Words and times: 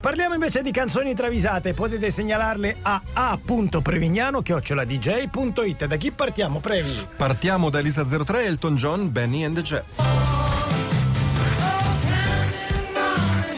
Parliamo 0.00 0.34
invece 0.34 0.62
di 0.62 0.70
canzoni 0.70 1.12
travisate, 1.12 1.74
potete 1.74 2.12
segnalarle 2.12 2.76
a 2.82 3.02
a.prevignano-dj.it. 3.14 5.86
Da 5.86 5.96
chi 5.96 6.12
partiamo, 6.12 6.60
Previ? 6.60 7.08
Partiamo 7.16 7.68
da 7.68 7.80
Elisa 7.80 8.04
03, 8.04 8.44
Elton 8.44 8.76
John, 8.76 9.10
Benny 9.10 9.42
and 9.42 9.56
the 9.56 9.62
Jets. 9.62 10.47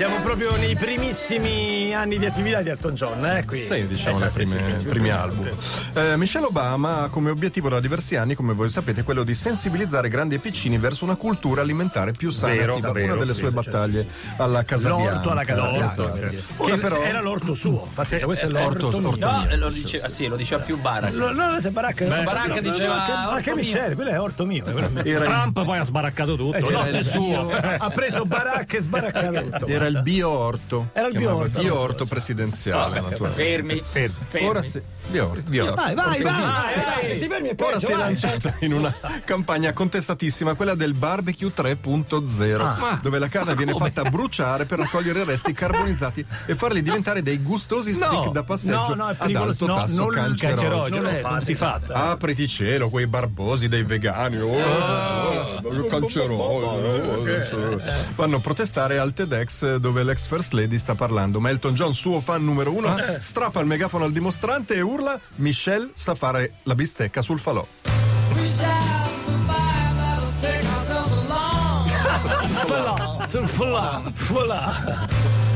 Siamo 0.01 0.17
proprio 0.23 0.57
nei 0.57 0.75
primissimi 0.77 1.95
anni 1.95 2.17
di 2.17 2.25
attività 2.25 2.63
di 2.63 2.71
Elton 2.71 2.95
John, 2.95 3.23
eh? 3.27 3.45
Qui. 3.45 3.67
Sì, 3.69 3.87
diciamo 3.87 4.17
Eh, 4.17 4.21
nei 4.23 4.31
sì, 4.31 4.45
sì, 4.47 4.57
primi, 4.57 4.79
sì, 4.79 4.85
primi 4.87 5.05
sì. 5.09 5.13
album. 5.13 5.51
Eh, 5.93 6.17
Michelle 6.17 6.47
Obama 6.47 7.03
ha 7.03 7.09
come 7.09 7.29
obiettivo 7.29 7.69
da 7.69 7.81
diversi 7.81 8.17
anni, 8.17 8.35
come 8.35 8.55
voi 8.55 8.71
sapete, 8.71 9.03
quello 9.03 9.25
di 9.25 9.35
sensibilizzare 9.35 10.09
grandi 10.09 10.37
e 10.37 10.39
piccini 10.39 10.79
verso 10.79 11.05
una 11.05 11.17
cultura 11.17 11.61
alimentare 11.61 12.13
più 12.13 12.31
sana. 12.31 12.55
Vero, 12.55 12.77
È 12.77 12.79
stata 12.79 12.93
vero, 12.95 13.07
una 13.13 13.17
delle 13.17 13.35
sì, 13.35 13.41
sue 13.41 13.49
sì, 13.51 13.55
battaglie 13.55 14.07
alla 14.39 14.63
Casa 14.63 14.89
Bianca. 14.89 15.13
L'orto 15.13 15.31
alla 15.33 15.45
Casa 15.45 15.71
L'orto, 15.71 16.03
Bianca. 16.09 16.31
eh. 16.31 16.65
Che 16.65 16.79
però 16.79 17.03
era 17.03 17.21
l'orto 17.21 17.53
suo, 17.53 17.83
infatti 17.87 18.09
cioè, 18.17 18.25
questo 18.25 18.47
è 18.47 18.51
l'orto, 18.51 18.87
orto- 18.87 18.99
mio. 19.01 19.09
orto 19.11 19.27
No, 19.27 19.37
mio. 19.37 19.51
eh, 19.51 19.57
lo 19.57 19.69
diceva, 19.69 20.09
sì, 20.09 20.27
lo 20.29 20.37
diceva 20.37 20.63
più 20.63 20.79
Barak. 20.81 21.13
No, 21.13 21.31
no, 21.31 21.61
se 21.61 21.69
Baracca, 21.73 22.07
Baracca 22.07 22.55
no, 22.55 22.61
diceva, 22.61 23.07
no, 23.25 23.31
anche. 23.33 23.55
Michele, 23.55 23.95
quello 23.95 24.09
è 24.09 24.19
orto 24.19 24.47
mio. 24.47 24.65
è 24.65 25.13
Trump 25.21 25.63
poi 25.63 25.77
ha 25.77 25.85
sbaraccato 25.85 26.37
tutto. 26.37 26.57
Eh, 26.57 26.71
no? 26.71 26.87
il 26.89 27.11
bio, 27.15 27.51
ha 27.51 27.91
preso 27.91 28.25
Baracca 28.25 28.79
e 28.79 28.81
sbaraccato 28.81 29.43
tutto. 29.43 29.67
era 29.67 29.89
il 29.91 30.03
bio-orto. 30.03 30.89
Era 30.93 31.09
il 31.09 31.17
bio-orto, 31.17 31.61
bio-orto 31.61 32.05
presidenziale, 32.07 33.01
naturalmente. 33.01 33.43
Fermi. 33.43 33.83
Fermi. 33.85 34.47
Ora 34.47 34.63
si, 34.63 34.81
bio-orto. 35.09 35.51
Vai, 35.51 35.95
vai, 35.95 35.95
vai, 35.95 36.23
vai, 36.23 37.07
se 37.07 37.19
ti 37.19 37.29
fermi 37.29 37.49
è 37.49 37.55
Ora 37.63 37.79
si 37.81 37.93
è 37.93 37.97
lanciata 37.97 38.55
in 38.61 38.73
una 38.73 38.95
campagna 39.25 39.73
contestatissima, 39.73 40.55
quella 40.55 40.75
del 40.75 40.95
barbecue 40.95 41.53
3.0, 41.55 42.61
Ah. 42.61 42.99
dove 43.03 43.19
la 43.19 43.29
carne 43.29 43.55
viene 43.55 43.75
fatta 43.75 44.03
bruciare 44.05 44.65
per 44.65 44.79
raccogliere 44.79 45.21
i 45.21 45.25
resti 45.25 45.53
carbonizzati 45.53 46.25
e 46.47 46.55
farli 46.55 46.83
diventare 46.83 47.23
dei 47.23 47.43
gustosi 47.43 47.93
stick 47.95 48.31
da 48.31 48.43
passeggio 48.45 48.95
no, 48.95 49.07
no, 49.07 49.15
ad 49.17 49.35
alto 49.35 49.67
No, 49.67 49.75
tasso 49.77 49.97
non 49.97 50.09
cancerogeno. 50.11 50.83
Cancerogeno, 50.83 51.29
Non 51.29 51.37
eh, 51.39 51.43
si 51.43 51.55
fa. 51.55 51.81
Apriti 51.89 52.49
cielo, 52.49 52.89
quei 52.89 53.07
barbosi 53.07 53.69
dei 53.69 53.83
vegani. 53.83 54.39
Oh, 54.39 55.61
oh, 55.63 55.87
cancerogeno. 55.87 57.79
Vanno 58.15 58.37
a 58.37 58.41
protestare 58.41 58.99
al 58.99 59.13
TEDx 59.13 59.77
dove 59.81 60.05
l'ex 60.05 60.27
First 60.27 60.53
Lady 60.53 60.79
sta 60.79 60.95
parlando. 60.95 61.41
Ma 61.41 61.49
Elton 61.49 61.75
John, 61.75 61.95
suo 61.95 62.21
fan 62.21 62.45
numero 62.45 62.73
uno, 62.73 62.95
strappa 63.19 63.61
il 63.61 63.67
megafono 63.67 64.05
al 64.05 64.13
dimostrante 64.13 64.75
e 64.75 64.81
urla: 64.81 65.19
Michelle 65.37 65.91
sa 65.95 66.15
fare 66.15 66.59
la 66.65 66.75
bistecca 66.75 67.23
sul 67.23 67.41
falò. 67.41 67.67
Fulà, 72.67 73.27
sul 73.27 73.49
fulà, 73.49 74.03
fulà. 74.15 74.79
Che 74.83 74.93
è 74.93 75.50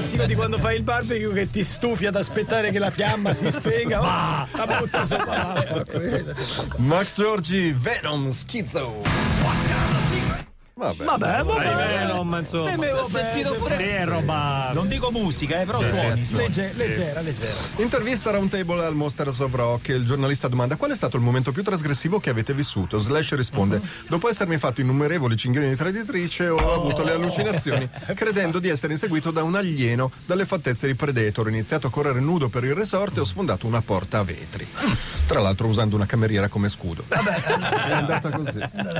classico 0.00 0.24
di 0.24 0.34
quando 0.34 0.56
fai 0.56 0.76
il 0.76 0.82
barbecue 0.82 1.32
che 1.34 1.50
ti 1.50 1.62
stufi 1.62 2.06
ad 2.06 2.16
aspettare 2.16 2.70
che 2.70 2.78
la 2.78 2.90
fiamma 2.90 3.34
si 3.34 3.50
spenga. 3.50 4.00
Ma 4.00 4.48
la. 4.50 5.84
Max 6.76 7.14
Giorgi, 7.14 7.74
Venom, 7.78 8.30
Schizzo. 8.30 9.89
Vabbè. 10.80 11.04
Vabbè, 11.04 11.42
vabbè. 11.44 11.62
Dai, 11.74 11.98
Venom, 11.98 12.36
insomma. 12.40 12.72
Eh, 12.72 12.76
me, 12.78 12.88
vabbè, 12.90 13.08
sentito 13.10 13.52
pure- 13.52 13.76
Sì, 13.76 13.82
è 13.82 14.04
roba. 14.06 14.70
Non 14.72 14.88
dico 14.88 15.10
musica, 15.10 15.60
eh, 15.60 15.66
però 15.66 15.82
suoni. 15.82 16.26
Legge- 16.30 16.72
leggera, 16.74 17.20
leggera. 17.20 17.52
Intervista 17.76 18.30
Roundtable 18.30 18.82
al 18.82 18.94
Monsters 18.94 19.40
of 19.40 19.54
Rock. 19.54 19.88
Il 19.88 20.06
giornalista 20.06 20.48
domanda 20.48 20.76
qual 20.76 20.92
è 20.92 20.96
stato 20.96 21.18
il 21.18 21.22
momento 21.22 21.52
più 21.52 21.62
trasgressivo 21.62 22.18
che 22.18 22.30
avete 22.30 22.54
vissuto. 22.54 22.96
Slash 22.98 23.34
risponde: 23.34 23.78
Dopo 24.08 24.30
essermi 24.30 24.56
fatto 24.56 24.80
innumerevoli 24.80 25.36
cinghiali 25.36 25.68
di 25.68 25.76
traditrice, 25.76 26.48
ho 26.48 26.72
avuto 26.72 27.04
le 27.04 27.12
allucinazioni, 27.12 27.86
credendo 28.16 28.58
di 28.58 28.70
essere 28.70 28.94
inseguito 28.94 29.30
da 29.30 29.42
un 29.42 29.56
alieno 29.56 30.10
dalle 30.24 30.46
fattezze 30.46 30.86
di 30.86 30.94
Predator. 30.94 31.44
Ho 31.44 31.50
iniziato 31.50 31.88
a 31.88 31.90
correre 31.90 32.20
nudo 32.20 32.48
per 32.48 32.64
il 32.64 32.74
resort 32.74 33.18
e 33.18 33.20
ho 33.20 33.24
sfondato 33.24 33.66
una 33.66 33.82
porta 33.82 34.20
a 34.20 34.24
vetri. 34.24 34.66
Tra 35.26 35.40
l'altro 35.40 35.66
usando 35.66 35.94
una 35.94 36.06
cameriera 36.06 36.48
come 36.48 36.70
scudo. 36.70 37.04
È 37.06 37.92
andata 37.92 38.30
così. 38.30 38.58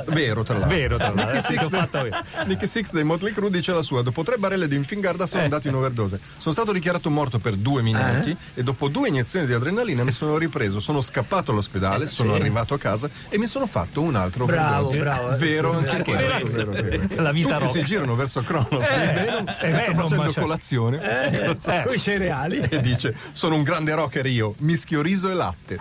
Vero, 0.08 0.42
tra 0.42 0.58
l'altro. 0.58 0.76
Vero, 0.76 0.96
tra 0.98 1.12
l'altro. 1.14 1.68
Eh, 1.76 1.78
fatto 1.78 2.06
io. 2.06 2.22
Nicky 2.46 2.66
Six 2.66 2.92
dei 2.92 3.04
Motley 3.04 3.32
Crue 3.32 3.50
dice 3.50 3.72
la 3.72 3.82
sua: 3.82 4.02
Dopo 4.02 4.22
tre 4.22 4.36
barelle 4.36 4.68
di 4.68 4.76
infingarda 4.76 5.26
sono 5.26 5.42
andato 5.42 5.68
in 5.68 5.74
overdose. 5.74 6.18
Sono 6.36 6.54
stato 6.54 6.72
dichiarato 6.72 7.10
morto 7.10 7.38
per 7.38 7.56
due 7.56 7.82
minuti 7.82 8.36
e 8.54 8.62
dopo 8.62 8.88
due 8.88 9.08
iniezioni 9.08 9.46
di 9.46 9.52
adrenalina 9.52 10.04
mi 10.04 10.12
sono 10.12 10.36
ripreso. 10.38 10.80
Sono 10.80 11.00
scappato 11.00 11.52
all'ospedale, 11.52 12.06
sono 12.06 12.34
arrivato 12.34 12.74
a 12.74 12.78
casa 12.78 13.08
e 13.28 13.38
mi 13.38 13.46
sono 13.46 13.66
fatto 13.66 14.00
un 14.02 14.14
altro 14.16 14.44
Bravo, 14.46 14.88
overdose. 14.88 14.98
bravo. 14.98 15.36
Vero 15.36 15.76
anche 15.76 15.90
Anche 15.90 16.12
questo. 16.12 16.40
questo. 16.40 16.70
Vero, 16.82 17.06
vero. 17.08 17.22
La 17.22 17.32
vita 17.32 17.58
Tutti 17.58 17.70
si 17.72 17.84
girano 17.84 18.14
verso 18.14 18.42
Cronos 18.42 18.68
di 18.88 19.12
Venom 19.14 19.44
che 19.44 19.78
sta 19.78 19.94
facendo 19.94 20.32
colazione 20.32 20.98
Eh, 21.30 21.56
Con 21.84 21.94
i 21.94 21.98
cereali. 21.98 22.58
e 22.58 22.80
dice: 22.80 23.14
Sono 23.32 23.54
un 23.56 23.62
grande 23.62 23.94
rocker 23.94 24.26
io, 24.26 24.54
mischio 24.58 25.02
riso 25.02 25.30
e 25.30 25.34
latte. 25.34 25.78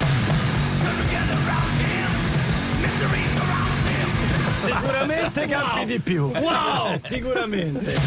Sicuramente 4.99 5.47
campi 5.47 5.85
di 5.85 5.99
più. 5.99 6.23
Wow! 6.25 6.99
Sicuramente. 7.01 7.97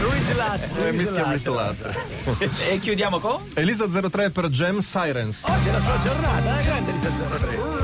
Luis 0.00 0.34
Latte. 0.36 0.70
Eh, 0.78 0.90
riso 0.90 1.74
e 2.70 2.78
chiudiamo 2.78 3.18
con? 3.18 3.40
Elisa 3.54 3.86
03 3.88 4.30
per 4.30 4.48
Gem 4.50 4.78
Sirens. 4.78 5.44
Oggi 5.44 5.68
è 5.68 5.72
la 5.72 5.80
sua 5.80 5.98
giornata, 5.98 6.60
eh? 6.60 6.64
grande 6.64 6.92
Lisa 6.92 7.08
03. 7.08 7.75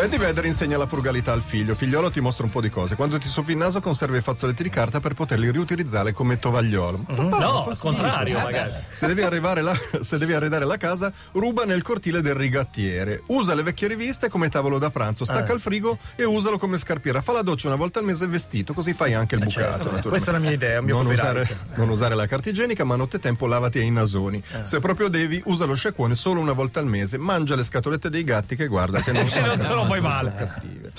Eddie 0.00 0.18
Vedder 0.18 0.44
insegna 0.44 0.78
la 0.78 0.86
frugalità 0.86 1.32
al 1.32 1.42
figlio. 1.42 1.74
Figliolo 1.74 2.10
ti 2.10 2.20
mostra 2.20 2.44
un 2.44 2.50
po' 2.50 2.60
di 2.60 2.70
cose. 2.70 2.94
Quando 2.94 3.18
ti 3.18 3.26
soffi 3.28 3.50
il 3.50 3.56
naso 3.56 3.80
conserva 3.80 4.16
i 4.16 4.20
fazzoletti 4.20 4.62
di 4.62 4.68
carta 4.70 5.00
per 5.00 5.14
poterli 5.14 5.50
riutilizzare 5.50 6.12
come 6.12 6.38
tovagliolo. 6.38 6.98
Papà, 6.98 7.20
non 7.22 7.28
No, 7.28 7.64
al 7.66 7.76
contrario, 7.78 8.38
magari. 8.38 8.70
Se 8.92 9.06
devi, 9.08 9.22
arrivare 9.22 9.60
là- 9.60 9.76
se 10.00 10.16
devi 10.18 10.32
arredare 10.34 10.64
la 10.64 10.76
casa, 10.76 11.12
ruba 11.32 11.64
nel 11.64 11.82
cortile 11.82 12.20
del 12.22 12.34
rigattiere. 12.34 13.22
Usa 13.26 13.54
le 13.54 13.62
vecchie 13.64 13.88
riviste 13.88 14.28
come 14.28 14.48
tavolo 14.48 14.78
da 14.78 14.90
pranzo, 14.90 15.24
stacca 15.24 15.52
il 15.52 15.60
frigo 15.60 15.98
e 16.14 16.24
usalo 16.24 16.58
come 16.58 16.78
scarpiera. 16.78 17.20
Fa 17.20 17.32
la 17.32 17.42
doccia 17.42 17.66
una 17.66 17.76
volta 17.76 17.98
al 17.98 18.04
mese 18.04 18.26
vestito, 18.28 18.72
così 18.72 18.92
fai 18.94 19.14
anche 19.14 19.34
il 19.34 19.42
bucato. 19.42 19.70
naturalmente. 19.70 20.08
Questa 20.08 20.30
è 20.30 20.32
la 20.32 20.38
mia 20.40 20.52
idea, 20.52 20.80
non 20.80 21.06
usare, 21.06 21.48
non 21.74 21.88
usare 21.88 22.14
la 22.14 22.26
carta 22.26 22.48
igienica, 22.50 22.84
ma 22.84 22.94
nottetempo 22.94 23.46
lavati 23.46 23.78
ai 23.80 23.90
nasoni. 23.90 24.40
Se 24.62 24.78
proprio 24.78 25.08
devi, 25.08 25.42
usa 25.46 25.64
lo 25.64 25.74
sciacquone 25.74 26.14
solo 26.14 26.40
una 26.40 26.52
volta 26.52 26.78
al 26.78 26.86
mese. 26.86 27.18
Mangia 27.18 27.56
le 27.56 27.64
scatolette 27.64 28.10
dei 28.10 28.22
gatti 28.22 28.54
che 28.54 28.68
guarda 28.68 29.00
che 29.00 29.10
non 29.12 29.26
sono, 29.58 29.86
poi 29.88 30.00
male. 30.00 30.34
cattive. 30.36 30.92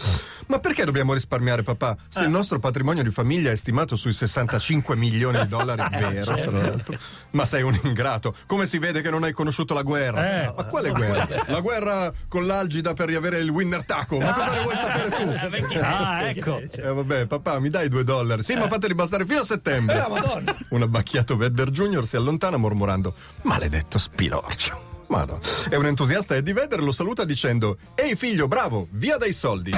Ma 0.50 0.58
perché 0.58 0.84
dobbiamo 0.84 1.14
risparmiare, 1.14 1.62
papà? 1.62 1.96
Se 2.08 2.24
il 2.24 2.30
nostro 2.30 2.58
patrimonio 2.58 3.04
di 3.04 3.12
famiglia 3.12 3.52
è 3.52 3.56
stimato 3.56 3.96
sui 3.96 4.14
65 4.14 4.96
milioni 4.96 5.40
di 5.42 5.48
dollari, 5.48 5.84
vero, 5.96 6.34
tra 6.34 6.52
l'altro. 6.52 6.98
Ma 7.32 7.46
sei 7.46 7.62
un 7.62 7.80
ingrato. 7.84 8.34
Come 8.48 8.66
si 8.66 8.80
vede 8.80 9.02
che 9.02 9.12
non 9.12 9.24
hai 9.24 9.32
conosciuto 9.32 9.76
la 9.76 9.84
guerra? 9.84 10.42
Eh. 10.42 10.54
Ma 10.58 10.64
quale 10.64 10.90
guerra? 10.90 11.28
La 11.46 11.60
guerra 11.60 12.12
con 12.28 12.48
l'algida 12.48 12.94
per 12.94 13.10
riavere 13.10 13.38
il 13.38 13.50
winner 13.50 13.84
taco. 13.86 14.18
Ma 14.18 14.34
cosa 14.34 14.54
ne 14.56 14.64
vuoi 14.64 14.76
sapere 14.76 15.10
tu? 15.10 15.78
Ah, 15.80 16.30
ecco. 16.30 16.62
Eh 16.80 16.94
vabbè, 16.94 17.26
papà, 17.28 17.60
mi 17.60 17.70
dai 17.70 17.88
due 17.88 18.04
dollari? 18.04 18.42
Sì, 18.42 18.56
ma 18.56 18.68
fateli 18.68 18.96
bastare 18.96 19.26
fino 19.26 19.42
a 19.42 19.46
settembre. 19.46 20.04
Madonna. 20.08 20.56
Un 20.70 20.82
abbacchiato 20.82 21.38
Vedder 21.38 21.70
Junior 21.70 22.08
si 22.08 22.16
allontana 22.16 22.58
mormorando: 22.58 23.14
Maledetto 23.44 24.00
spilorcio. 24.00 24.89
Ma 25.10 25.26
no. 25.26 25.40
E 25.70 25.76
un 25.76 25.86
entusiasta 25.88 26.36
Eddie 26.36 26.54
Vedder 26.54 26.82
lo 26.82 26.92
saluta 26.92 27.26
dicendo: 27.26 27.78
Ehi 27.96 28.16
figlio, 28.16 28.48
bravo, 28.48 28.88
via 28.92 29.18
dai 29.18 29.34
soldi. 29.34 29.72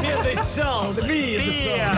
Via 0.00 0.20
dei 0.22 0.38
soldi, 0.42 1.36
via 1.36 1.93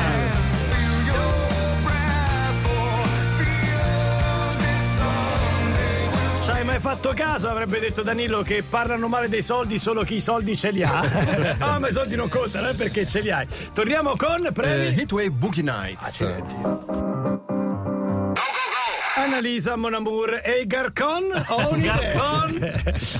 fatto 6.86 7.12
caso, 7.16 7.48
avrebbe 7.48 7.80
detto 7.80 8.02
Danilo, 8.02 8.42
che 8.42 8.62
parlano 8.62 9.08
male 9.08 9.28
dei 9.28 9.42
soldi 9.42 9.76
solo 9.76 10.04
chi 10.04 10.14
i 10.16 10.20
soldi 10.20 10.56
ce 10.56 10.70
li 10.70 10.84
ha? 10.84 11.56
ah, 11.58 11.80
ma 11.80 11.88
i 11.88 11.92
soldi 11.92 12.14
non 12.14 12.28
contano, 12.28 12.68
eh, 12.68 12.74
perché 12.74 13.04
ce 13.08 13.22
li 13.22 13.30
hai. 13.32 13.44
Torniamo 13.74 14.14
con 14.14 14.46
Eh, 14.46 14.52
Previ. 14.52 15.00
Hitway 15.00 15.28
Boogie 15.30 15.62
Nights. 15.62 17.25
Annalisa 19.26 19.74
Monamour 19.74 20.40
e 20.44 20.64
Garcon 20.66 21.24
ho 21.48 21.68
un'idea. 21.74 22.46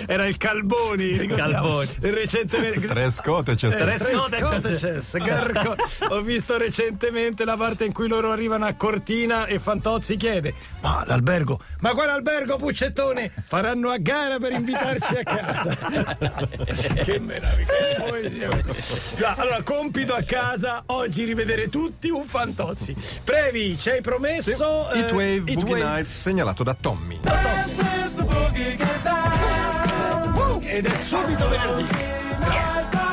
Era 0.06 0.26
il 0.26 0.36
Calboni. 0.36 1.26
Calboni. 1.26 1.88
Recentemente. 1.98 2.86
Tre 2.86 3.10
scote 3.10 3.56
c'è. 3.56 3.72
Scotches, 3.72 5.16
Garcon. 5.18 5.74
Ho 6.10 6.20
visto 6.20 6.56
recentemente 6.58 7.44
la 7.44 7.56
parte 7.56 7.84
in 7.86 7.92
cui 7.92 8.06
loro 8.06 8.30
arrivano 8.30 8.66
a 8.66 8.74
Cortina 8.74 9.46
e 9.46 9.58
Fantozzi 9.58 10.14
chiede: 10.14 10.54
Ma 10.80 11.02
l'albergo? 11.06 11.58
Ma 11.80 11.90
quale 11.90 12.12
albergo, 12.12 12.54
Puccettone? 12.54 13.32
Faranno 13.44 13.90
a 13.90 13.96
gara 13.98 14.38
per 14.38 14.52
invitarci 14.52 15.16
a 15.16 15.22
casa. 15.24 15.74
che 17.02 17.18
meraviglia, 17.18 17.66
che 17.66 18.02
poesia. 18.08 18.48
No, 18.48 19.34
allora, 19.36 19.62
compito 19.62 20.14
a 20.14 20.22
casa, 20.22 20.84
oggi 20.86 21.24
rivedere 21.24 21.68
tutti 21.68 22.10
un 22.10 22.24
Fantozzi. 22.24 22.94
Previ, 23.24 23.76
ci 23.76 23.90
hai 23.90 24.00
promesso. 24.02 24.88
Sì. 24.92 25.00
Eh, 25.00 25.40
Boogie 25.40 25.95
Nights, 25.96 26.20
segnalato 26.20 26.62
da 26.62 26.74
Tommy. 26.74 27.20
Ed 30.60 30.84
è 30.84 30.96
subito 30.98 31.48
venerdì. 31.48 33.05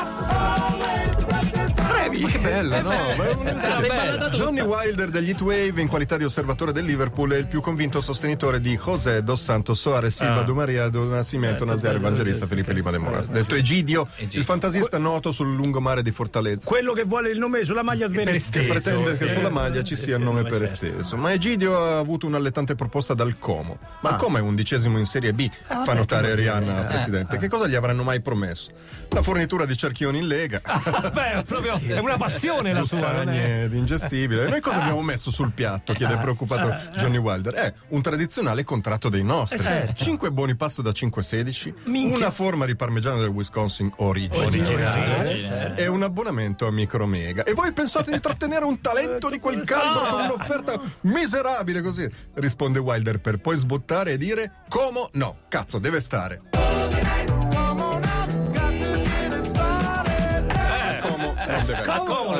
Brevi. 2.24 2.32
Che 2.32 2.40
bella, 2.40 2.82
no? 2.82 2.90
Ma 3.18 3.26
tutta. 3.28 4.30
Johnny 4.30 4.62
Wilder 4.62 5.10
degli 5.10 5.30
Heatwave, 5.30 5.82
in 5.82 5.88
qualità 5.88 6.18
di 6.18 6.24
osservatore 6.24 6.72
del 6.72 6.86
Liverpool, 6.86 7.32
è 7.32 7.38
il 7.38 7.46
più 7.48 7.62
convinto 7.62 8.02
sostenitore 8.02 8.60
di 8.60 8.78
José 8.78 9.24
dos 9.24 9.42
Santos 9.42 9.80
Soares 9.80 10.16
Silva 10.16 10.40
Ah. 10.40 10.44
do 10.44 10.54
Maria 10.56 10.88
do 10.90 11.04
Nascimento 11.06 11.66
Nazaire 11.66 11.98
Evangelista 11.98 12.46
Felipe 12.46 12.74
Lima 12.74 12.92
de 12.92 12.98
Moras. 12.98 13.30
Detto 13.30 13.56
Egidio, 13.56 14.08
il 14.18 14.44
fantasista 14.44 14.98
noto 14.98 15.32
sul 15.32 15.54
lungomare 15.56 16.02
di 16.02 16.12
Fortaleza. 16.12 16.68
Quello 16.68 16.94
che 16.94 17.04
vuole 17.04 17.30
il 17.30 17.38
nome 17.40 17.64
sulla 17.64 17.84
maglia 17.84 18.08
bene 18.10 18.32
che 18.32 18.40
steso. 18.40 18.70
pretende 18.72 19.18
che 19.18 19.32
Eh, 19.32 19.36
sulla 19.36 19.50
maglia 19.50 19.84
ci 19.84 19.96
sia 19.96 20.18
il 20.18 20.24
nome 20.24 20.44
per 20.44 20.60
certo. 20.68 20.86
esteso. 20.86 21.18
Ma 21.18 21.32
Egidio 21.32 21.78
ha 21.78 21.98
avuto 21.98 22.26
un'allettante 22.28 22.76
proposta 22.76 23.14
dal 23.14 23.38
Como. 23.40 23.78
Ma 24.02 24.12
il 24.12 24.16
Como 24.18 24.38
è 24.38 24.42
undicesimo 24.42 24.98
in 24.98 25.06
Serie 25.06 25.34
B, 25.34 25.50
fa 25.68 25.94
notare 25.94 26.36
Rihanna 26.36 26.78
al 26.80 26.88
presidente. 26.88 27.38
Che 27.38 27.48
cosa 27.48 27.68
gli 27.68 27.76
avranno 27.76 28.04
mai 28.04 28.22
promesso? 28.22 28.72
La 29.10 29.22
fornitura 29.22 29.66
di 29.66 29.76
cerchioni 29.78 30.18
in 30.20 30.28
lega, 30.28 30.62
Beh, 31.14 31.44
proprio 31.46 31.80
è 31.86 31.98
una 32.00 32.13
passione 32.18 32.74
la 32.74 32.84
sua. 32.84 33.22
è- 33.24 33.70
ingestibile. 33.72 34.48
Noi 34.50 34.62
cosa 34.62 34.82
abbiamo 34.82 35.02
messo 35.02 35.32
sul 35.32 35.52
piatto? 35.52 35.94
chiede 35.94 36.16
preoccupato 36.18 36.76
Johnny 36.96 37.18
Wilder. 37.18 37.54
È 37.54 37.74
un 37.90 38.02
tradizionale 38.02 38.64
contratto 38.64 39.10
dei 39.10 39.24
nostri. 39.24 39.62
5 39.94 40.32
buoni 40.32 40.56
pasto 40.56 40.82
da 40.82 40.92
5,16, 40.92 41.74
una 42.14 42.32
forma 42.32 42.66
di 42.66 42.76
parmigiano 42.76 43.20
del 43.20 43.30
Wisconsin 43.30 43.92
originale 43.98 45.76
e 45.76 45.88
un 45.88 46.04
abbonamento 46.04 46.68
a 46.68 46.72
Micromega. 46.72 47.44
E 47.44 47.54
voi 47.54 47.72
pensate 47.72 48.12
di 48.12 48.20
trattenere 48.20 48.66
un 48.66 48.80
talento 48.82 49.30
di 49.30 49.40
quel 49.40 49.64
calibro 49.64 50.08
con 50.10 50.22
un'offerta 50.22 50.80
miserabile 51.02 51.82
così? 51.82 52.10
Risponde 52.36 52.80
Wilder 52.80 53.20
per 53.20 53.40
poi 53.40 53.56
sbottare 53.56 54.14
e 54.14 54.18
dire: 54.18 54.52
Como 54.70 55.10
no, 55.14 55.38
cazzo, 55.50 55.80
deve 55.80 56.00
stare. 56.00 56.42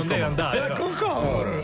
Non 0.04 0.08
deve 0.08 0.24
andare. 0.24 0.60
C'era 0.60 0.76
con 0.76 0.96
Como. 0.96 1.62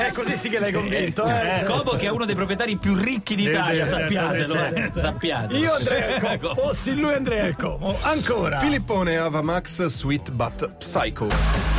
Eh, 0.00 0.12
così 0.12 0.36
sì 0.36 0.48
che 0.48 0.58
l'hai 0.58 0.72
convinto, 0.72 1.26
eh. 1.26 1.64
Como 1.66 1.92
che 1.92 2.06
è 2.06 2.10
uno 2.10 2.24
dei 2.24 2.34
proprietari 2.34 2.76
più 2.76 2.94
ricchi 2.94 3.34
d'Italia, 3.34 3.84
sì, 3.84 3.90
sappiatelo, 3.90 4.54
eh, 4.54 4.92
sappiate. 4.94 5.54
Io 5.56 5.74
andrei 5.74 6.14
al 6.14 6.38
Como. 6.40 6.54
Fossi 6.62 6.94
lui 6.94 7.12
andrei 7.12 7.40
al 7.40 7.56
Como. 7.56 7.96
Ancora. 8.02 8.58
Filippone 8.58 9.16
Avamax 9.18 9.86
Sweet 9.86 10.30
But 10.30 10.70
Psycho. 10.78 11.77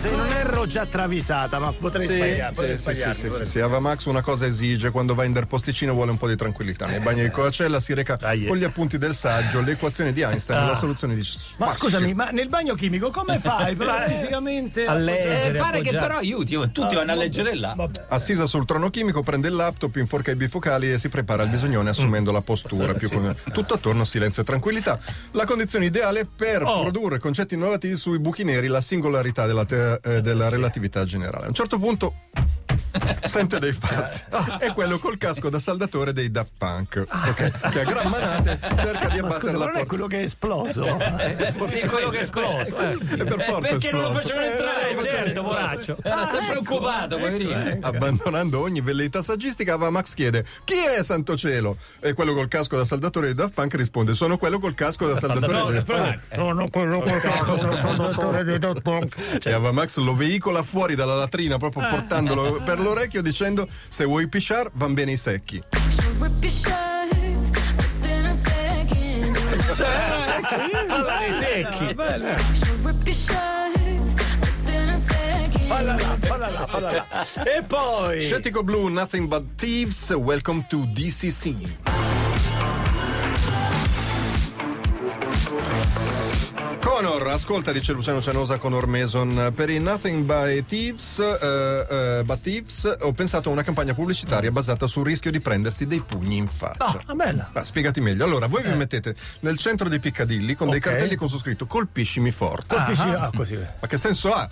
Se 0.00 0.10
non 0.10 0.26
erro 0.28 0.66
già 0.66 0.84
travisata, 0.84 1.58
ma 1.58 1.72
potrei 1.72 2.06
sbagliare. 2.06 2.48
sì, 2.48 2.54
Potrei 2.54 2.74
sì, 2.76 2.80
sbagliarmi, 2.82 3.14
sì, 3.14 3.30
sì, 3.30 3.44
sì, 3.46 3.60
Avamax 3.60 4.04
una 4.04 4.20
cosa 4.20 4.44
esige, 4.44 4.90
quando 4.90 5.14
va 5.14 5.24
in 5.24 5.32
der 5.32 5.46
posticino 5.46 5.94
vuole 5.94 6.10
un 6.10 6.18
po' 6.18 6.28
di 6.28 6.36
tranquillità. 6.36 6.84
Nei 6.86 7.00
bagni 7.00 7.22
di 7.22 7.30
Coacella 7.30 7.80
si 7.80 7.94
reca 7.94 8.16
Dai. 8.16 8.44
con 8.46 8.58
gli 8.58 8.64
appunti 8.64 8.98
del 8.98 9.14
saggio, 9.14 9.62
le 9.62 9.72
equazioni 9.72 10.12
di 10.12 10.20
Einstein 10.20 10.62
e 10.62 10.66
la 10.66 10.74
soluzione 10.74 11.14
di 11.14 11.26
Ma 11.56 11.72
scusami, 11.72 12.12
ma 12.12 12.28
nel 12.30 12.48
bagno 12.50 12.74
chimico 12.74 13.10
come 13.10 13.38
fai? 13.38 13.74
Però 13.76 13.94
fisicamente. 14.06 14.84
A 14.84 14.92
leggere, 14.94 15.46
Eh, 15.46 15.52
pare 15.54 15.80
che 15.80 15.90
però 15.90 16.18
aiuti, 16.18 16.54
oh, 16.56 16.68
tutti 16.70 16.94
vanno 16.94 17.12
a 17.12 17.14
leggere 17.14 17.54
là. 17.56 17.72
Vabbè. 17.74 18.04
Assisa 18.08 18.44
sul 18.46 18.66
trono 18.66 18.90
chimico, 18.90 19.22
prende 19.22 19.48
il 19.48 19.54
laptop, 19.54 19.96
inforca 19.96 20.32
i 20.32 20.36
bifocali 20.36 20.92
e 20.92 20.98
si 20.98 21.08
prepara 21.08 21.42
al 21.44 21.48
bisognone 21.48 21.88
assumendo 21.88 22.30
la 22.30 22.42
postura. 22.42 22.92
Più 22.92 23.08
con- 23.08 23.34
Tutto 23.52 23.74
attorno 23.74 24.04
silenzio 24.04 24.42
e 24.42 24.44
tranquillità. 24.44 24.98
La 25.30 25.46
condizione 25.46 25.86
ideale 25.86 26.26
per 26.26 26.62
Oh. 26.64 26.82
produrre 26.82 27.18
concetti 27.18 27.54
innovativi 27.54 27.96
sui 28.14 28.20
buchi 28.20 28.44
neri, 28.44 28.68
la 28.68 28.80
singolarità 28.80 29.44
della, 29.46 29.64
te- 29.64 29.98
eh, 30.02 30.20
della 30.20 30.48
relatività 30.48 31.04
generale. 31.04 31.46
A 31.46 31.48
un 31.48 31.54
certo 31.54 31.78
punto 31.78 32.14
sente 33.24 33.58
dei 33.58 33.72
passi. 33.72 34.22
È 34.58 34.72
quello 34.72 34.98
col 34.98 35.18
casco 35.18 35.48
da 35.50 35.58
saldatore 35.58 36.12
dei 36.12 36.30
Daft 36.30 36.52
Punk, 36.58 37.04
ok? 37.10 37.70
che 37.70 37.80
a 37.80 37.84
gran 37.84 38.08
manate 38.08 38.58
cerca 38.78 39.08
di 39.08 39.18
abbattere 39.18 39.40
scusa, 39.40 39.52
la 39.52 39.58
ma 39.58 39.64
non 39.64 39.68
è 39.68 39.72
porta. 39.72 39.86
quello 39.86 40.06
che 40.06 40.18
è 40.18 40.22
esploso? 40.22 40.84
Sì, 41.66 41.78
È 41.80 41.86
quello 41.86 42.08
che 42.10 42.18
è 42.18 42.22
esploso. 42.22 42.76
eh. 42.78 42.92
E 42.92 43.24
per 43.24 43.44
forza 43.44 43.60
perché 43.60 43.90
non 43.90 44.00
lo 44.02 44.08
esploso. 44.08 44.12
facevano 44.14 44.46
entrare? 44.46 44.90
Eh, 44.90 45.08
certo, 45.08 45.42
poraccio. 45.42 45.96
Era 46.02 46.28
sempre 46.28 46.56
occupato, 46.56 47.16
poverino. 47.16 47.78
Abbandonando 47.80 48.60
ogni 48.60 48.80
velleità 48.80 49.22
saggistica, 49.22 49.74
Avamax 49.74 50.14
chiede: 50.14 50.44
Chi 50.64 50.74
è 50.74 51.02
Santo 51.02 51.36
Cielo? 51.36 51.76
E 52.00 52.12
quello 52.12 52.34
col 52.34 52.48
casco 52.48 52.76
da 52.76 52.84
saldatore 52.84 53.28
di 53.28 53.34
Daft 53.34 53.54
Punk 53.54 53.74
risponde: 53.74 54.14
Sono 54.14 54.36
quello 54.38 54.58
col 54.58 54.74
casco 54.74 55.06
da 55.06 55.16
saldatore 55.16 55.72
di 55.72 55.82
Daft 55.82 55.84
Punk. 55.84 56.20
Sono 56.34 56.68
quello 56.68 57.00
che 57.00 57.20
E 59.48 59.52
Avamax 59.52 59.96
lo 59.98 60.14
veicola 60.14 60.62
fuori 60.62 60.94
dalla 60.94 61.14
latrina, 61.14 61.56
proprio 61.58 61.86
portandolo 61.88 62.60
per 62.64 62.78
l'orecchio, 62.84 63.22
dicendo: 63.22 63.68
Se 63.88 64.04
vuoi 64.04 64.28
pisciar, 64.28 64.70
van 64.74 64.94
bene 64.94 65.12
i 65.12 65.16
secchi. 65.16 65.62
Parla 70.84 71.18
dei 71.18 71.32
secchi. 71.32 71.94
Falla 75.66 75.94
là, 75.94 76.16
falla 76.20 76.50
là, 76.50 76.66
falla 76.66 76.90
là. 76.92 77.06
E 77.44 77.62
poi. 77.62 78.22
Scettico 78.22 78.62
Blue, 78.62 78.90
Nothing 78.90 79.28
But 79.28 79.56
Thieves, 79.56 80.10
welcome 80.10 80.64
to 80.68 80.84
DCC. 80.92 82.13
Conor, 86.94 87.26
ascolta, 87.26 87.72
dice 87.72 87.90
Luciano 87.92 88.22
Cianosa 88.22 88.56
Conor 88.58 88.86
Mason. 88.86 89.50
Per 89.52 89.68
i 89.68 89.80
Nothing 89.80 90.22
by 90.22 90.64
Thieves, 90.64 91.18
eh, 91.18 91.86
eh, 92.20 92.22
but 92.24 92.40
Thieves, 92.40 92.96
ho 93.00 93.10
pensato 93.10 93.48
a 93.48 93.52
una 93.52 93.64
campagna 93.64 93.94
pubblicitaria 93.94 94.52
basata 94.52 94.86
sul 94.86 95.04
rischio 95.04 95.32
di 95.32 95.40
prendersi 95.40 95.88
dei 95.88 96.00
pugni 96.02 96.36
in 96.36 96.46
faccia. 96.46 97.00
Ah, 97.06 97.14
bella. 97.14 97.50
Ma 97.52 97.64
spiegati 97.64 98.00
meglio. 98.00 98.24
Allora, 98.24 98.46
voi 98.46 98.62
vi 98.62 98.72
mettete 98.74 99.16
nel 99.40 99.58
centro 99.58 99.88
di 99.88 99.98
Piccadilly 99.98 100.54
con 100.54 100.68
dei 100.68 100.78
Ok. 100.78 100.84
cartelli 100.84 101.16
con 101.16 101.28
su 101.28 101.36
scritto 101.36 101.66
colpiscimi 101.66 102.30
forte. 102.30 102.76
Colpisci. 102.76 103.08
Ah, 103.08 103.30
così. 103.34 103.56
Ma 103.80 103.88
che 103.88 103.98
senso 103.98 104.30
ha? 104.32 104.48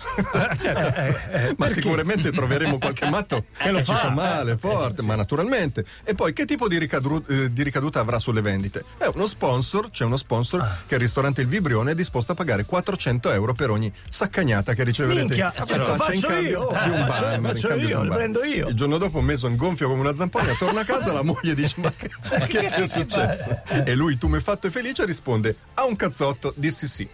Eh, 1.31 1.53
ma 1.57 1.69
sicuramente 1.69 2.29
troveremo 2.33 2.77
qualche 2.77 3.09
matto 3.09 3.45
che 3.57 3.71
lo 3.71 3.79
ci 3.81 3.93
fa. 3.93 3.99
fa 3.99 4.09
male, 4.09 4.57
forte, 4.57 5.01
ma 5.01 5.15
naturalmente. 5.15 5.85
E 6.03 6.13
poi 6.13 6.33
che 6.33 6.43
tipo 6.43 6.67
di, 6.67 6.77
ricadru- 6.77 7.23
eh, 7.31 7.53
di 7.53 7.63
ricaduta 7.63 8.01
avrà 8.01 8.19
sulle 8.19 8.41
vendite? 8.41 8.83
È 8.97 9.05
uno 9.13 9.27
sponsor, 9.27 9.89
c'è 9.91 10.03
uno 10.03 10.17
sponsor 10.17 10.59
Ah. 10.59 10.81
che 10.85 10.95
il 10.95 10.99
ristorante 10.99 11.39
Il 11.39 11.47
Vibrione 11.47 11.91
è 11.91 11.95
disposto 11.95 12.31
a 12.32 12.32
pagare 12.33 12.65
400 12.65 13.31
euro 13.31 13.53
per 13.53 13.69
ogni 13.69 13.91
saccagnata 14.09 14.73
che 14.73 14.83
riceverete 14.83 15.25
Minchia, 15.25 15.53
in 15.57 15.65
ce 15.67 15.77
lo 15.77 15.85
faccia 15.85 16.13
in 16.13 16.19
faccio 16.21 16.33
cambio 16.33 16.49
io. 16.49 16.67
di 16.83 16.89
un 16.89 16.95
Eh, 16.95 17.05
faccio- 17.05 17.33
in 17.33 17.41
faccio 17.43 17.73
di 17.75 17.85
io, 17.85 17.97
banner. 17.99 18.13
prendo 18.15 18.43
io. 18.43 18.67
Il 18.67 18.75
giorno 18.75 18.97
dopo 18.97 19.19
Mason 19.21 19.55
gonfio 19.55 19.87
come 19.87 19.99
una 20.01 20.13
zampogna, 20.13 20.53
torna 20.53 20.81
a 20.81 20.85
casa, 20.85 21.11
la 21.11 21.23
moglie 21.23 21.53
dice 21.55 21.75
ma 21.77 21.91
che, 21.95 22.09
ma 22.29 22.45
che 22.45 22.65
ti 22.67 22.81
è 22.81 22.87
successo? 22.87 23.61
E 23.85 23.93
lui, 23.95 24.17
tu 24.17 24.27
mi 24.27 24.35
hai 24.35 24.41
fatto 24.41 24.67
e 24.67 24.71
felice, 24.71 25.05
risponde 25.05 25.55
a 25.75 25.85
un 25.85 25.95
cazzotto, 25.95 26.53
dissi 26.55 26.87
sì. 26.87 27.09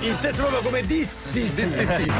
Inteso 0.00 0.42
proprio 0.44 0.62
come 0.62 0.82
dissi. 0.82 1.46
Sì, 1.48 1.62
Dissi 1.62 1.86
sì. 1.86 2.12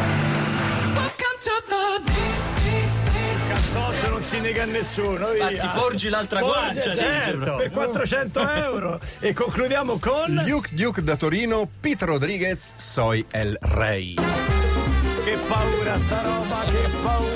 Cazzotto 3.76 4.08
non 4.08 4.22
si 4.22 4.40
nega 4.40 4.62
a 4.62 4.66
nessuno. 4.66 5.30
via. 5.32 5.46
Anzi, 5.48 5.68
porgi 5.74 6.08
l'altra 6.08 6.40
guancia, 6.40 6.94
certo, 6.94 7.56
per 7.56 7.70
400 7.70 8.50
euro. 8.50 8.98
E 9.20 9.34
concludiamo 9.34 9.98
con. 9.98 10.42
Duke 10.46 10.70
Duke 10.72 11.02
da 11.02 11.16
Torino, 11.16 11.68
Pete 11.80 12.06
Rodriguez, 12.06 12.72
Soy 12.76 13.24
el 13.32 13.56
Rey. 13.60 14.14
Che 14.14 15.38
paura 15.46 15.98
sta 15.98 16.22
roba, 16.22 16.64
che 16.64 16.90
paura. 17.02 17.35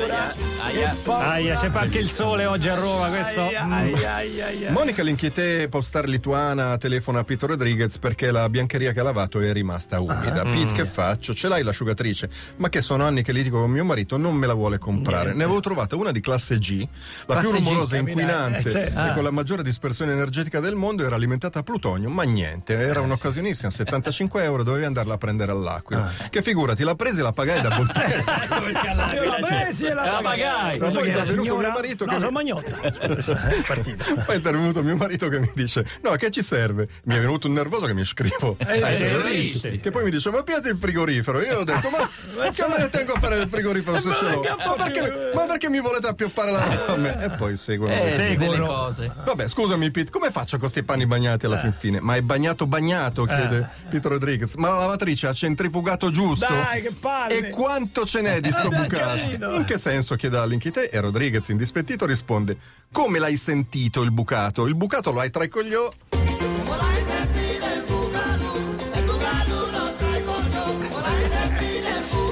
Aia. 0.63 0.95
Aia, 1.05 1.57
c'è 1.57 1.71
anche 1.73 1.99
il 1.99 2.11
sole 2.11 2.45
oggi 2.45 2.69
a 2.69 2.75
Roma, 2.75 3.09
questo. 3.09 3.41
Aia, 3.41 4.15
aia, 4.15 4.47
aia. 4.47 4.71
Monica 4.71 5.03
l'inchietè 5.03 5.69
popstar 5.69 6.07
lituana 6.07 6.77
telefona 6.77 7.21
a 7.21 7.25
Pete 7.25 7.47
Rodriguez 7.47 7.99
perché 7.99 8.31
la 8.31 8.49
biancheria 8.49 8.93
che 8.93 9.01
ha 9.01 9.03
lavato 9.03 9.41
è 9.41 9.53
rimasta 9.53 10.01
umida. 10.01 10.43
Pete, 10.43 10.73
che 10.75 10.85
faccio? 10.85 11.35
Ce 11.35 11.49
l'hai 11.49 11.63
l'asciugatrice? 11.63 12.29
Ma 12.57 12.69
che 12.69 12.81
sono 12.83 13.05
anni 13.05 13.23
che 13.23 13.33
litigo 13.33 13.61
con 13.61 13.71
mio 13.71 13.85
marito, 13.85 14.17
non 14.19 14.35
me 14.35 14.47
la 14.47 14.55
vuole 14.55 14.79
comprare. 14.79 15.33
Ne 15.33 15.45
avevo 15.45 15.61
trovata 15.61 15.97
una 15.97 16.13
di 16.13 16.21
classe 16.21 16.59
G, 16.59 16.87
la 17.27 17.39
Classe 17.39 17.49
più 17.49 17.59
rumorosa 17.59 17.97
e 17.97 17.99
capirai, 17.99 18.23
inquinante 18.23 18.69
eh, 18.69 18.73
certo. 18.73 18.99
e 18.99 19.15
con 19.15 19.23
la 19.23 19.31
maggiore 19.31 19.63
dispersione 19.63 20.13
energetica 20.13 20.61
del 20.61 20.75
mondo 20.75 21.05
era 21.05 21.17
alimentata 21.17 21.61
a 21.61 21.63
plutonio, 21.63 22.11
ma 22.11 22.25
niente, 22.25 22.75
era 22.75 23.01
un'occasionissima, 23.01 23.71
75 23.71 24.43
euro, 24.45 24.63
dovevi 24.63 24.85
andarla 24.85 25.15
a 25.15 25.19
prendere 25.19 25.53
all'Aquila. 25.53 26.13
Che 26.29 26.43
figurati, 26.43 26.83
la 26.85 26.95
presi 26.95 27.21
e 27.21 27.23
la 27.23 27.33
pagai 27.33 27.63
da 27.63 27.71
bottega. 27.77 28.43
Ecco 28.43 29.15
Io 29.15 29.25
la 29.25 29.39
presi 29.41 29.87
e 29.87 29.95
la 29.95 30.10
la 30.13 30.21
pagai. 30.23 30.79
Ma 30.79 30.91
poi 30.91 31.03
è 31.03 31.07
intervenuto 31.09 31.43
signora- 31.43 31.59
mio 31.61 31.71
marito 31.71 32.05
No, 32.05 32.13
che 32.13 32.19
sono 32.19 32.31
mi... 32.31 32.37
Magnotta. 32.37 32.93
Scusa, 32.93 33.41
partita. 33.67 34.05
Poi 34.05 34.35
è 34.35 34.37
intervenuto 34.37 34.83
mio 34.83 34.97
marito 34.97 35.29
che 35.29 35.39
mi 35.41 35.51
dice: 35.55 35.85
No, 36.03 36.11
che 36.13 36.31
ci 36.31 36.43
serve? 36.43 36.89
Mi 37.05 37.15
è 37.17 37.21
venuto 37.21 37.47
un 37.47 37.53
nervoso 37.55 37.87
che 37.87 37.95
mi 37.95 38.05
scrivo. 38.05 38.57
Eh, 38.59 38.81
terroristi. 38.81 39.81
Che 39.81 39.91
poi 39.91 40.05
mi 40.05 40.11
dice: 40.11 40.31
Ma 40.31 40.43
piate 40.43 40.69
il 40.71 40.79
frigorifero. 40.79 41.41
Io 41.43 41.59
ho 41.59 41.65
detto: 41.65 41.89
Ma, 41.91 42.51
che 42.51 42.67
me 42.69 42.79
ne 42.79 42.89
tengo 42.91 43.13
a 43.15 43.21
fare 43.21 43.39
il 43.39 43.49
frigorifero 43.49 44.01
se 44.01 44.15
ce 44.15 44.25
l'ho? 44.25 44.43
Ma 44.67 44.75
perché, 44.85 45.31
ma 45.35 45.47
perché 45.47 45.69
mi 45.69 45.81
volete 45.81 46.07
appioppare 46.07 46.51
la 46.51 46.65
roba 46.65 46.93
a 46.93 46.97
me? 46.97 47.25
E 47.25 47.31
poi 47.31 47.57
seguono. 47.57 47.93
Eh, 47.93 48.05
le- 48.05 48.11
Seguono. 48.11 48.67
cose. 48.67 49.13
Vabbè, 49.25 49.49
scusami, 49.49 49.91
Pete, 49.91 50.11
come 50.11 50.31
faccio 50.31 50.51
con 50.53 50.61
questi 50.61 50.83
panni 50.83 51.07
bagnati 51.07 51.47
alla 51.47 51.59
fin 51.59 51.73
fine? 51.77 52.01
Ma 52.01 52.17
è 52.17 52.23
bagnato 52.23 52.67
bagnato, 52.67 53.25
chiede 53.25 53.69
Pete 53.89 54.09
Rodriguez. 54.09 54.55
Ma 54.55 54.69
la 54.71 54.79
lavatrice 54.79 55.27
ha 55.27 55.33
centrifugato 55.33 56.11
giusto? 56.11 56.47
Dai, 56.49 56.83
che 56.83 56.93
palle! 56.93 57.49
E 57.49 57.49
quanto 57.51 58.05
ce 58.07 58.21
n'è 58.21 58.41
di 58.41 58.51
sto 58.53 58.69
bucato? 58.69 59.55
In 59.55 59.65
che 59.67 59.79
senso 59.79 59.99
chiede 60.17 60.39
All'inchite? 60.39 60.91
E 60.91 61.01
Rodriguez, 61.01 61.49
indispettito, 61.49 62.07
risponde: 62.07 62.57
Come 62.93 63.19
l'hai 63.19 63.37
sentito 63.37 64.03
il 64.03 64.11
bucato? 64.11 64.67
Il 64.67 64.75
bucato 64.75 65.13
lo 65.13 65.21
hai 65.21 65.31
tra 65.31 65.45
i 65.45 65.49
coglioni. 65.49 65.95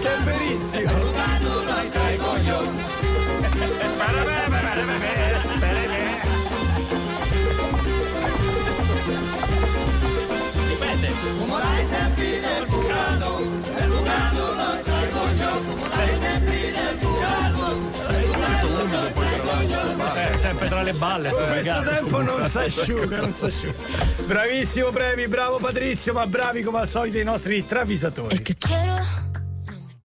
Che 0.01 0.17
verissimo. 0.25 1.08
Le 20.93 20.99
balle. 20.99 21.31
sto 21.31 21.45
Questo 21.45 21.71
ragazzo. 21.73 21.97
tempo 21.97 22.23
non 22.23 22.47
si 22.49 22.59
asciuga, 22.59 23.17
non 23.21 23.35
si 23.35 23.45
asciuga. 23.47 23.77
Bravissimo 24.27 24.91
Premi, 24.91 25.29
bravo 25.29 25.59
Patrizio, 25.59 26.13
ma 26.13 26.27
bravi 26.27 26.63
come 26.63 26.79
al 26.81 26.89
solito 26.89 27.19
i 27.19 27.25
nostri 27.25 27.67
travisatori. 27.67 28.43